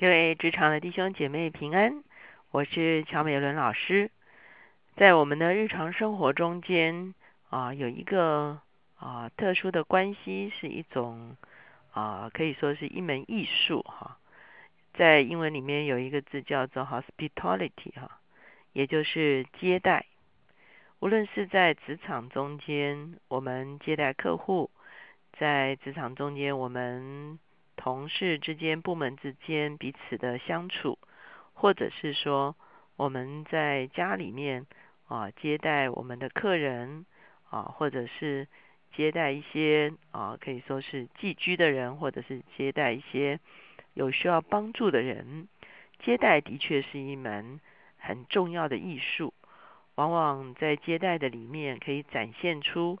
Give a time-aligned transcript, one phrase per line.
[0.00, 2.02] 各位职场的弟兄姐妹平安，
[2.52, 4.10] 我是乔美伦老师。
[4.96, 7.14] 在我们的日常生活中间
[7.50, 8.62] 啊，有一个
[8.96, 11.36] 啊特殊的关系，是一种
[11.92, 14.16] 啊可以说是一门艺术哈。
[14.94, 18.20] 在英文里面有一个字叫做 hospitality 哈，
[18.72, 20.06] 也就是接待。
[21.00, 24.70] 无论是在职场中间，我们接待客户，
[25.38, 27.38] 在职场中间我们。
[27.82, 30.98] 同事之间、部门之间彼此的相处，
[31.54, 32.54] 或者是说
[32.96, 34.66] 我们在家里面
[35.08, 37.06] 啊接待我们的客人
[37.48, 38.46] 啊，或者是
[38.94, 43.40] 接待一些啊可以说是寄居的人，或者是接待一些
[43.94, 45.48] 有需要帮助的人。
[46.00, 47.60] 接待的确是一门
[47.96, 49.32] 很重要的艺术，
[49.94, 52.98] 往往在接待的里面可以展现出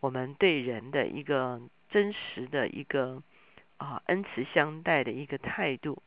[0.00, 3.22] 我们对人的一个真实的一个。
[3.82, 6.00] 啊，恩慈相待的一个态度。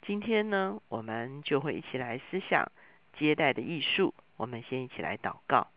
[0.00, 2.72] 今天呢，我们就会一起来思想
[3.18, 4.14] 接待的艺术。
[4.38, 5.68] 我们先一起来祷告。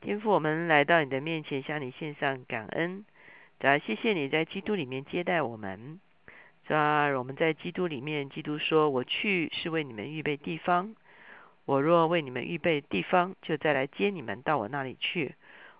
[0.00, 3.04] 天父，我们来到你的面前，向你献上感恩。
[3.58, 5.98] 主要谢谢你在基督里面接待我们。
[6.64, 10.94] 主要我们在基督里面，基督说：“我去是为你们预备地方。
[11.64, 15.34] 我若为你们预备地方，就再来接你们到我那里去。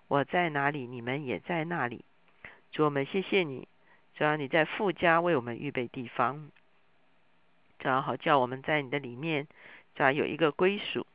[0.08, 2.04] 我在哪里，你们也在那里。”
[2.72, 3.68] 主，我们谢谢你。
[4.20, 6.50] 主要你在富家为我们预备地方，
[7.78, 9.46] 主要好叫我们在你的里面，
[9.94, 11.06] 主要有一个归属，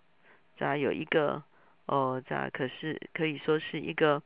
[0.58, 1.44] 主要有一个
[1.86, 4.23] 哦，这可是可以说是一个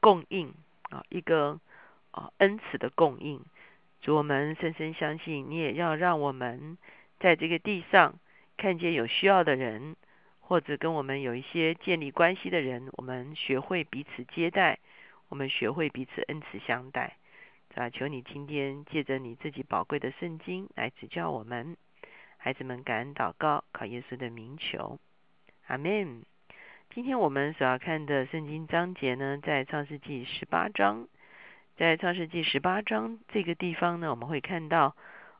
[0.00, 0.54] 供应
[0.90, 1.58] 啊，一个
[2.12, 3.44] 啊恩慈的供应。
[4.02, 6.78] 主我们深深相信，你也要让我们
[7.18, 8.14] 在这个地上
[8.56, 9.96] 看见有需要的人，
[10.38, 14.78] 或者跟我们有一些建立关系的人，我们学会彼此接待，
[15.28, 17.16] 我们学会彼此恩慈相待。
[17.74, 17.88] 啊！
[17.90, 21.76] 求你今天借着你自己宝贵的圣经来指教我们，
[22.36, 24.98] 孩子们感恩祷告，靠耶稣的名求，
[25.66, 26.22] 阿门。
[26.94, 31.08] 今天我们所要看的圣经章节呢，在创世纪十八章。
[31.76, 34.94] 在创世纪十八章这个地方呢，我们会看到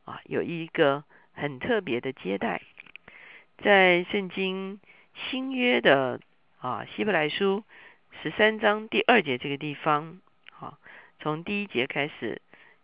[0.05, 2.62] 啊，有一个很特别的接待，
[3.59, 4.81] 在圣经
[5.15, 6.19] 新约的
[6.59, 7.62] 啊希伯来书
[8.23, 10.21] 十三章第二节这个地方。
[11.22, 12.43] 从第一节开始，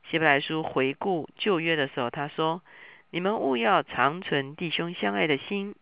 [0.09, 2.63] 希伯来书回顾旧约的时候，他说
[3.11, 5.75] ：“你们务要长存弟兄相爱的心，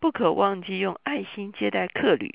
[0.00, 2.34] 不可忘记用爱心接待客旅，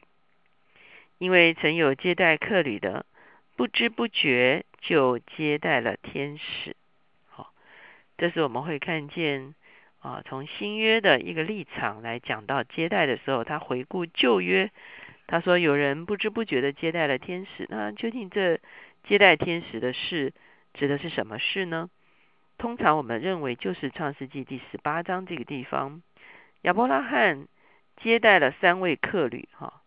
[1.18, 3.08] 因为曾有接待客旅的，
[3.56, 6.76] 不知不觉就接待了天使。”
[7.26, 7.52] 好，
[8.16, 9.56] 这是我们会看见
[10.02, 14.70] 啊，从新约的一个立场来讲到接待的时候，他回顾旧约，
[15.26, 18.60] 他说有人不知不觉的接待了天使，那究竟这？
[19.08, 20.34] 接待天使的事
[20.74, 21.90] 指的是什么事呢？
[22.58, 26.02] 通常我们认为就是创世纪第十八章这个地方，
[26.64, 27.48] 亚伯拉罕
[28.02, 29.82] 接待了三位客旅哈，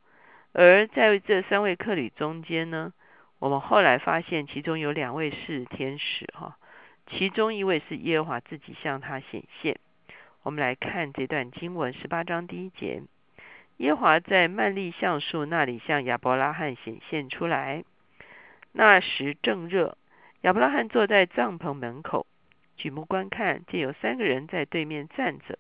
[0.53, 2.95] 而在这三位客旅中间呢，
[3.39, 6.57] 我们后来发现其中有两位是天使哈，
[7.07, 9.79] 其中一位是耶和华自己向他显现。
[10.43, 13.03] 我们来看这段经文十八章第一节，
[13.77, 17.85] 耶和华在曼利橡树那里向亚伯拉罕显现出来。
[18.73, 19.99] 那时正热，
[20.43, 22.27] 亚伯拉罕坐在帐篷门口，
[22.77, 25.59] 举目观看，见有三个人在对面站着。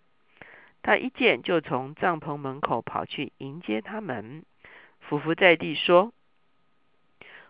[0.82, 4.44] 他一见，就从帐篷门口跑去迎接他们，
[5.00, 6.15] 俯伏在地说：“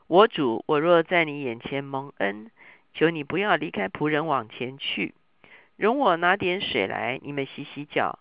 [0.08, 2.50] 我主，我若在你眼前蒙恩，
[2.92, 5.14] 求你不要离开仆人往前去，
[5.76, 8.18] 容我拿点水来，你们洗洗脚，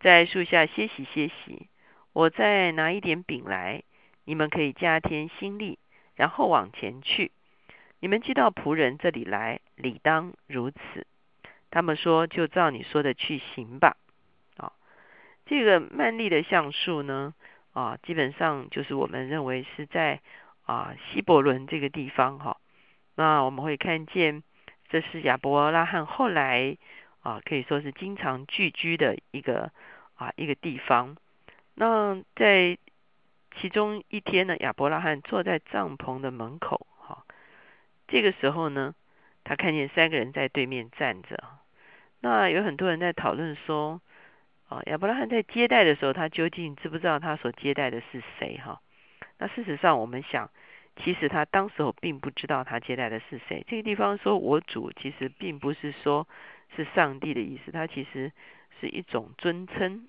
[0.00, 1.68] 在树下歇息歇息。
[2.12, 3.84] 我再拿一点饼来，
[4.24, 5.78] 你们可以加添心力。”
[6.20, 7.32] 然后往前去，
[7.98, 11.06] 你们寄到仆人这里来，理当如此。
[11.70, 13.96] 他们说：“就照你说的去行吧。”
[14.58, 14.70] 啊，
[15.46, 17.32] 这个曼利的橡树呢，
[17.72, 20.20] 啊，基本上就是我们认为是在
[20.66, 22.58] 啊希伯伦这个地方哈。
[23.14, 24.42] 那我们会看见，
[24.90, 26.76] 这是亚伯拉罕后来
[27.22, 29.72] 啊可以说是经常聚居的一个
[30.16, 31.16] 啊一个地方。
[31.72, 32.76] 那在
[33.56, 37.24] 其中一天呢，亚伯拉罕坐在帐篷的门口，哈，
[38.08, 38.94] 这个时候呢，
[39.44, 41.42] 他看见三个人在对面站着。
[42.20, 44.00] 那有很多人在讨论说，
[44.68, 48.58] 啊，亚伯拉罕在接待的时候，他究竟知不知道他所接待的是谁？
[48.58, 48.80] 哈，
[49.38, 50.50] 那事实上，我们想，
[50.96, 53.64] 其实他当时候并不知道他接待的是谁。
[53.68, 56.28] 这个地方说我主，其实并不是说
[56.76, 58.32] 是上帝的意思，他其实
[58.80, 60.06] 是一种尊称。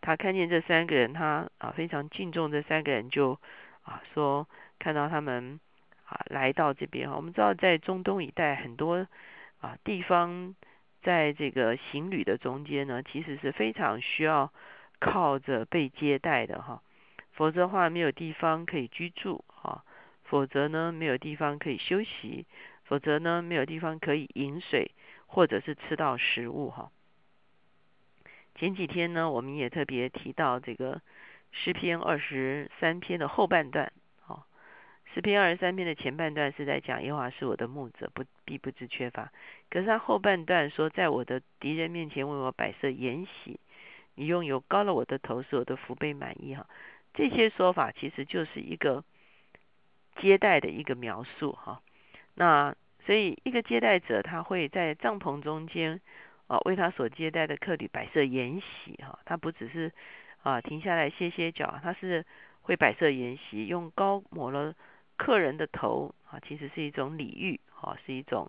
[0.00, 3.38] 他看见这三个人，他啊非常敬重这三个人，就
[3.82, 4.48] 啊说
[4.78, 5.60] 看到他们
[6.06, 7.16] 啊来到这边哈。
[7.16, 9.06] 我们知道在中东一带很多
[9.60, 10.54] 啊地方，
[11.02, 14.52] 在这个行旅的中间呢，其实是非常需要
[15.00, 16.82] 靠着被接待的哈，
[17.32, 19.84] 否则的话没有地方可以居住哈，
[20.24, 22.46] 否则呢没有地方可以休息，
[22.84, 24.90] 否则呢没有地方可以饮水
[25.26, 26.90] 或者是吃到食物哈。
[28.58, 31.00] 前几天呢，我们也特别提到这个
[31.52, 33.92] 诗篇二十三篇的后半段。
[34.26, 34.42] 哦
[35.14, 39.32] 诗篇二十三篇的前半段是在讲耶和华是我的牧者，不必不知缺乏。
[39.70, 43.58] 可是他后半段说，在我的敌人面前为我摆设筵席，
[44.16, 46.54] 你用油膏了我的头，使我的福杯满意。
[46.54, 46.66] 哈，
[47.14, 49.02] 这些说法其实就是一个
[50.20, 51.52] 接待的一个描述。
[51.52, 51.80] 哈，
[52.34, 52.76] 那
[53.06, 56.00] 所以一个接待者他会在帐篷中间
[56.48, 58.96] 啊，为他所接待的客旅摆设筵席。
[58.96, 59.92] 哈，他不只是
[60.42, 62.26] 啊停下来歇歇脚，他是
[62.62, 64.74] 会摆设筵席，用膏抹了。
[65.16, 68.48] 客人的头啊，其实是一种礼遇哈，是一种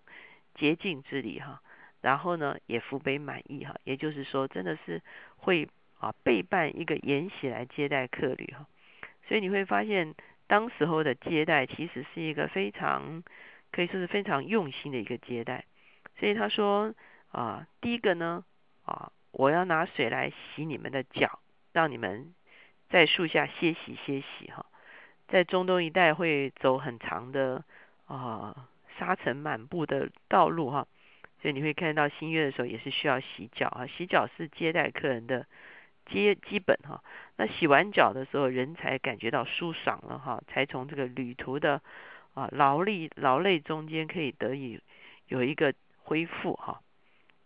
[0.53, 1.63] 洁净之礼哈。
[2.01, 5.01] 然后呢，也福杯满意哈，也就是说，真的是
[5.37, 5.67] 会
[5.97, 8.67] 啊备办一个筵席来接待客旅哈。
[9.27, 10.13] 所以你会发现，
[10.45, 13.23] 当时候的接待其实是一个非常
[13.71, 15.65] 可以说是非常用心的一个接待。
[16.19, 16.93] 所以他说
[17.31, 18.43] 啊，第一个呢
[18.85, 21.39] 啊，我要拿水来洗你们的脚，
[21.71, 22.33] 让你们
[22.89, 24.65] 在树下歇息歇息哈。
[25.27, 27.63] 在中东一带会走很长的
[28.07, 28.67] 啊
[28.97, 30.87] 沙尘满布的道路哈，
[31.39, 35.45] 所以你会看到新月的时候也是需要洗脚啊，洗脚是接待客人的
[36.07, 37.03] 基基本哈。
[37.37, 41.79] 那洗完脚的时候，人才感觉到舒爽了哈，才从这个旅途的
[42.33, 44.81] 啊劳力劳累中间可以得以
[45.27, 46.81] 有一个恢复哈。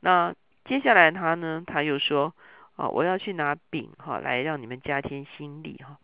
[0.06, 0.36] 那
[0.66, 2.36] 接下来他呢，他又说
[2.76, 5.98] 啊，我要去拿饼哈，来让你们加添心力哈。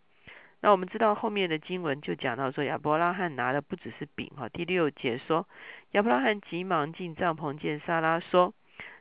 [0.61, 5.45] 那我们知道后面的经文就讲到说亚伯拉罕拿的不只是饼哈，第六节说
[5.91, 8.53] 亚伯拉罕急忙进帐篷见撒拉说：“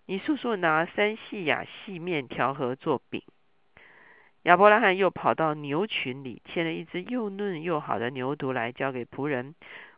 [0.06, 3.22] 你速速拿三细亚细面条和做饼。”
[4.42, 9.54] 亚伯拉罕又跑到牛群里牵了一只又嫩又好的牛犊来交给仆人，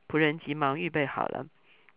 [0.08, 1.46] 仆人急忙预备好了。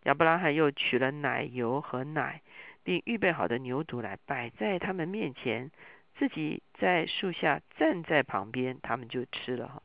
[0.04, 2.42] 亚伯拉罕又取了奶油和奶，
[2.84, 5.72] 并预备好的牛犊来摆在他们面前。
[6.16, 9.82] 自己在树下站在旁边，他们就吃了哈。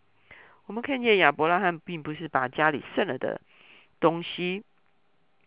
[0.67, 3.41] 我们看见亚伯拉罕并不是把家里剩了的
[3.99, 4.63] 东西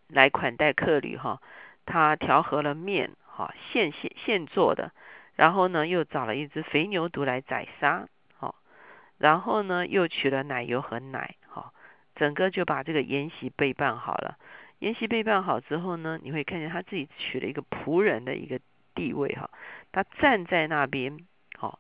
[0.07, 1.39] 来款待客旅哈，
[1.85, 4.91] 他调和了面哈，现现现做的，
[5.35, 8.07] 然后呢又找了一只肥牛犊来宰杀
[8.39, 8.55] 哈，
[9.19, 11.71] 然后呢又取了奶油和奶哈，
[12.15, 14.39] 整个就把这个筵席备办好了。
[14.81, 18.59] 筵席被办好之后呢，你会看见他自己取了一个仆人的一个。
[18.93, 19.49] 地位哈，
[19.93, 21.17] 他站在那边，
[21.57, 21.79] 好，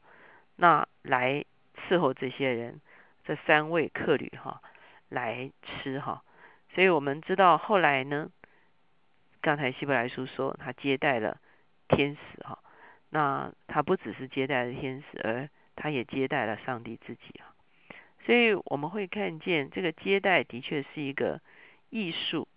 [0.55, 1.43] 那来
[1.75, 2.79] 伺候这些人，
[3.25, 4.61] 这三位客旅哈，
[5.09, 6.23] 来吃哈。
[6.73, 8.31] 所以我们知道后来呢，
[9.41, 11.37] 刚才希伯来书说他接待了
[11.89, 12.59] 天使哈，
[13.09, 17.51] 那他不只是接待了天使，而他也接待了上帝自己啊。
[18.25, 21.41] 所以我们会看见这个接待的确是一个
[21.89, 22.47] 艺术。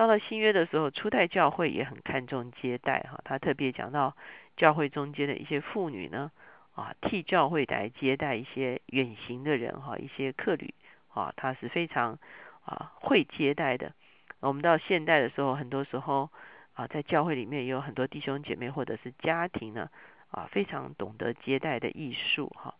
[0.00, 3.20] 到了新约的时候，初代教会也很看重接待哈。
[3.22, 4.16] 他特别讲到
[4.56, 6.32] 教会中间的一些妇女呢，
[6.74, 10.72] 啊，替教会来接待一些远行的人哈，一些客旅
[11.12, 12.18] 啊，他是非常
[12.64, 13.92] 啊会接待的。
[14.40, 16.30] 我们到现代的时候，很多时候
[16.72, 19.90] 啊，在教会里面也有很多弟兄姐妹或者是家庭呢，
[20.30, 22.74] 啊，非常懂得接待的艺术哈。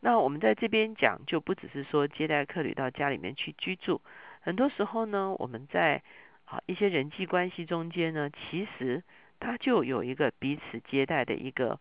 [0.00, 4.02] 那我们在这边讲，就不只是说接待客旅到家里面去居住，
[4.42, 6.02] 很多时候呢，我们在
[6.44, 9.02] 啊，一些人际关系中间呢，其实
[9.40, 11.78] 它就有一个彼此接待的一个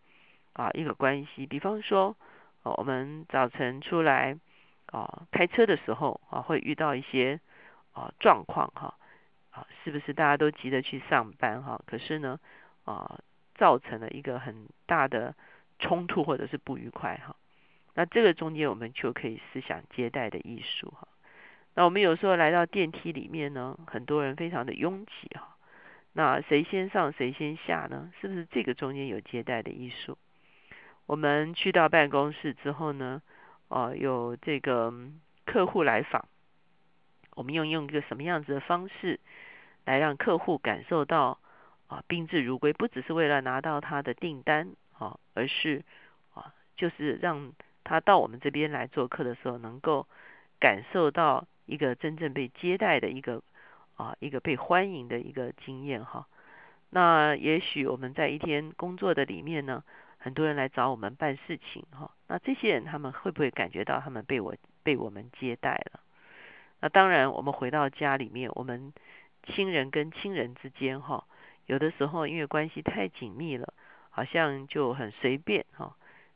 [0.53, 1.45] 啊一个关系。
[1.45, 2.15] 比方说，
[2.63, 4.37] 我们早晨出来
[4.87, 7.39] 啊开车的时候啊，会遇到一些
[7.91, 8.95] 啊状况哈
[9.51, 11.81] 啊，是不是大家都急着去上班哈？
[11.85, 12.39] 可是呢
[12.85, 13.19] 啊，
[13.55, 15.35] 造成了一个很大的
[15.79, 17.35] 冲突或者是不愉快哈。
[17.95, 21.07] 那这个中间我们就可以思想接待的艺术哈。
[21.75, 25.57] 那我们有时候来到电梯里面呢，很多人非常的拥挤哈。
[26.13, 28.11] 那谁先上谁先下呢？
[28.21, 30.15] 是不是这个中间有接待的艺术？
[31.07, 33.23] 我们去到办公室之后呢，
[33.69, 34.93] 哦，有这个
[35.45, 36.27] 客户来访，
[37.31, 39.19] 我们用用一个什么样子的方式
[39.83, 41.39] 来让客户感受到
[41.87, 42.71] 啊宾至如归？
[42.71, 45.83] 不只是为了拿到他的订单啊，而是
[46.35, 47.51] 啊，就是让
[47.83, 50.07] 他到我们这边来做客的时候，能够
[50.59, 51.47] 感受到。
[51.65, 53.41] 一个真正被接待的一个
[53.95, 56.27] 啊，一个被欢迎的一个经验哈。
[56.89, 59.83] 那也许我们在一天工作的里面呢，
[60.17, 62.11] 很多人来找我们办事情哈。
[62.27, 65.99] 那这些人他们会不会感觉到他们被我被我们接待了？
[66.81, 68.93] 那当然，我们回到家里面，我们
[69.47, 71.25] 亲人跟亲人之间哈，
[71.65, 73.73] 有的时候因为关系太紧密了，
[74.09, 75.95] 好像就很随便哈。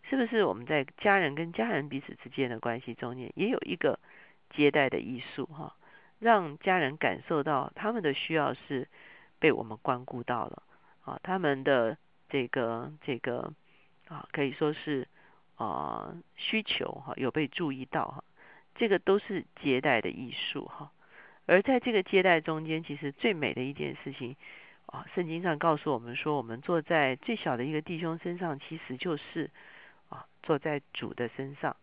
[0.09, 3.99] 是不是我们在家人跟家人彼此之间的关系中间，也有一个
[4.49, 5.75] 接待的艺术哈，
[6.19, 8.87] 让家人感受到他们的需要是
[9.39, 10.63] 被我们关顾到了
[11.03, 11.97] 啊，他们的
[12.29, 13.53] 这个这个
[14.07, 15.07] 啊，可以说是
[15.55, 18.23] 啊需求哈有被注意到哈，
[18.75, 20.91] 这个都是接待的艺术哈。
[21.45, 24.35] 而在这个接待中间，其实最美的一件事情
[24.85, 29.49] 啊，圣经上告诉我们说，我们坐在最小的一个弟兄身上，其实就是。
[30.09, 31.75] 啊，坐在主的身上。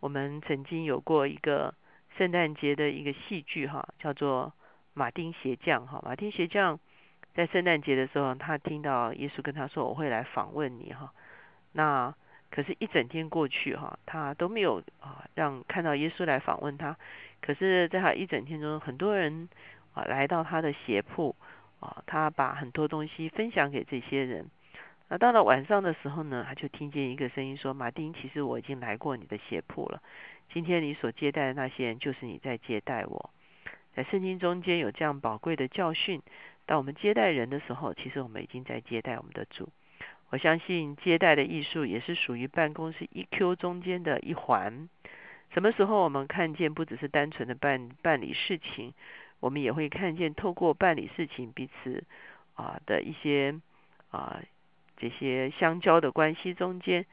[0.00, 1.74] 我们曾经有过一个
[2.18, 4.52] 圣诞节的一个戏剧哈，叫做
[4.92, 6.02] 马丁鞋匠哈。
[6.04, 6.80] 马丁鞋匠
[7.32, 11.12] 在圣诞节的时候，他听到耶稣跟他说：“我会来访问你哈。”
[11.72, 12.12] 那
[12.50, 16.96] 可是，一整天过去哈，他都没有啊让看到耶稣来访问他。
[17.40, 19.48] 可是，在他一整天中，很多人
[19.94, 21.36] 啊来到他的鞋铺
[21.78, 24.50] 啊，他把很多东西分享给这些人。
[25.10, 30.02] 那到了晚上的时候呢，他就听见一个声音说：“马丁，其实我已经来过你的鞋铺了。
[30.52, 33.30] 今天你所接待的那些人，就是你在接待我。
[33.94, 36.22] 在圣经中间有这样宝贵的教训。
[36.66, 39.70] 当我们接待人的时候，其实我们已经在接待我们的主。
[40.28, 44.90] 我相信接待的艺术也是属于办公室 EQ 中间的一环。
[45.54, 48.92] 什么时候我们看见不只是单纯的办办理事情，
[49.40, 52.04] 我们也会看见透过办理事情彼此
[52.56, 53.58] 啊的一些
[54.10, 54.42] 啊。”
[55.00, 57.06] 这些相交的关系中间，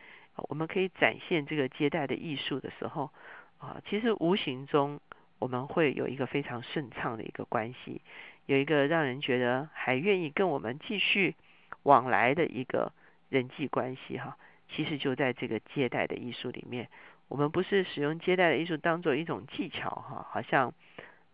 [0.49, 3.11] 我们可以展现这个接待的艺术的时候，
[3.59, 4.99] 啊，其实无形中
[5.37, 8.01] 我们会有一个非常顺畅的一个关系，
[8.47, 11.35] 有一个让人觉得还愿意跟我们继续
[11.83, 12.91] 往来的一个
[13.29, 14.35] 人际关系哈。
[14.67, 16.89] 其实就在这个接待的艺术里面，
[17.27, 20.73] 我们不是使用接待的艺术当做一种技巧哈，好像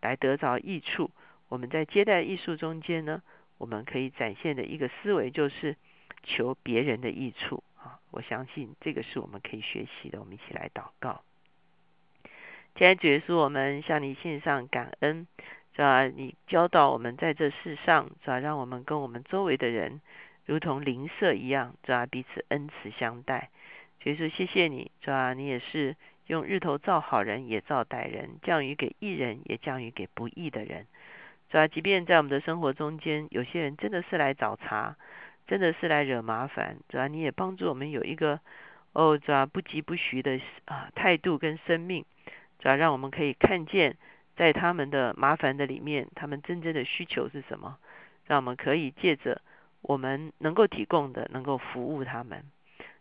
[0.02, 1.10] 来得着益处。
[1.48, 3.22] 我们在接待艺术中间呢，
[3.56, 5.76] 我们可以展现的一个思维就是。
[6.22, 7.98] 求别人的益处啊！
[8.10, 10.20] 我相信这个是我们可以学习的。
[10.20, 11.22] 我们一起来祷告。
[12.74, 15.26] 亲爱的主耶稣，我们向你献上感恩，
[15.76, 16.06] 是吧？
[16.06, 18.38] 你教导我们在这世上，是吧？
[18.38, 20.00] 让我们跟我们周围的人
[20.46, 22.06] 如同邻舍一样，是吧？
[22.06, 23.50] 彼此恩慈相待。
[24.02, 25.34] 所以说，谢谢你，是吧？
[25.34, 30.86] 你也是用日头照好人，也照歹人；降雨给义人，也降雨给不义的人，
[31.50, 31.68] 是吧？
[31.68, 34.96] 即便在我们的生活中间，有些人真的是来找茬。
[35.46, 38.40] 真的是来惹麻烦，主要你也帮助我们有一个
[38.92, 42.04] 哦，主要不疾不徐的啊态度跟生命，
[42.58, 43.96] 主要让我们可以看见
[44.36, 47.76] 在他们的麻烦的里面，他们真正的需求是什么，
[48.26, 49.42] 让我们可以借着
[49.82, 52.44] 我们能够提供的，能够服务他们，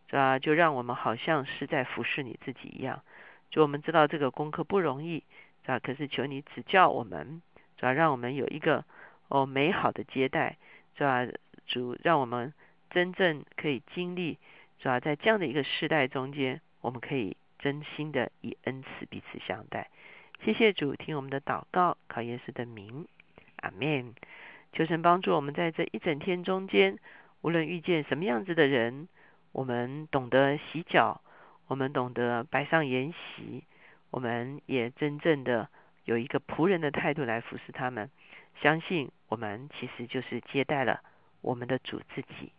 [0.08, 3.02] 主要就让我们好像是在服侍你自己一样。
[3.50, 5.24] 就我们知道这个功课不容易，
[5.66, 7.42] 啊，可是求你指教我们，
[7.78, 8.84] 主要让我们有一个
[9.28, 10.58] 哦美好的接待，
[10.98, 11.26] 是吧？
[11.72, 12.54] 主让我们
[12.90, 14.38] 真正可以经历，
[14.78, 19.90] 主要在这样的一个世代中间，我们可以真心的以恩慈彼此相待。
[20.44, 23.08] 谢谢主，听我们的祷告，考耶稣的名，
[23.62, 24.14] 阿门。
[24.74, 27.00] 求神帮助我们在这一整天中间，
[27.42, 29.08] 无论遇见什么样子的人，
[29.54, 31.22] 我们懂得洗脚，
[31.68, 33.64] 我们懂得摆上筵席，
[34.10, 35.70] 我们也真正的
[36.04, 38.10] 有一个仆人的态度来服侍他们。
[38.62, 41.02] 相信我们其实就是接待了。
[41.42, 42.54] 我们的主自己。